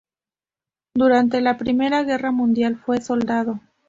[0.95, 3.59] Durante la Primera Guerra Mundial fue soldado.